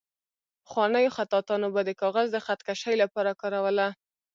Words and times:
پخوانیو 0.65 1.13
خطاطانو 1.17 1.67
به 1.73 1.81
د 1.85 1.89
کاغذ 2.01 2.27
د 2.31 2.37
خط 2.45 2.59
کشۍ 2.67 2.95
لپاره 3.03 3.37
کاروله. 3.41 3.87